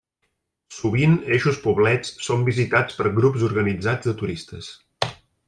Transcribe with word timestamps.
Sovint 0.77 1.11
eixos 1.37 1.59
poblets 1.65 2.13
són 2.29 2.47
visitats 2.47 2.97
per 3.03 3.13
grups 3.21 3.45
organitzats 3.51 4.11
de 4.11 4.17
turistes. 4.23 4.73